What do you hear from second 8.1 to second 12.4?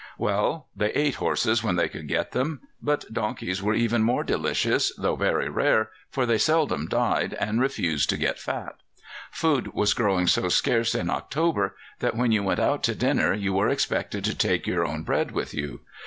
get fat. Food was growing so scarce in October that when